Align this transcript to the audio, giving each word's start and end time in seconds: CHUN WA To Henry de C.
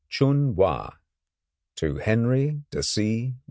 CHUN 0.09 0.55
WA 0.55 0.93
To 1.75 1.97
Henry 1.99 2.63
de 2.71 2.81
C. 2.81 3.35